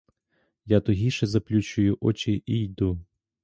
[0.65, 2.91] Я тугіше заплющую очі і йду.